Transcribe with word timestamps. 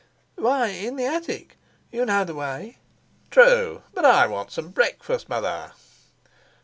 "Why, 0.35 0.69
in 0.69 0.95
the 0.95 1.05
attic. 1.05 1.57
You 1.91 2.07
know 2.07 2.23
the 2.23 2.33
way." 2.33 2.79
"True. 3.29 3.83
But 3.93 4.03
I 4.03 4.25
want 4.25 4.49
some 4.51 4.69
breakfast, 4.69 5.29
mother." 5.29 5.73